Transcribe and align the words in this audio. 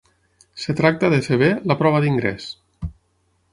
Es 0.59 0.63
tracta 0.79 1.11
de 1.15 1.19
fer 1.27 1.37
bé 1.43 1.51
la 1.73 1.79
prova 1.83 2.01
d'ingrés. 2.07 2.51